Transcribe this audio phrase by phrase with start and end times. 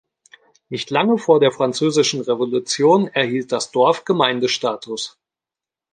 [0.69, 5.19] Nicht lange vor der Französischen Revolution erhielt das Dorf Gemeindestatus.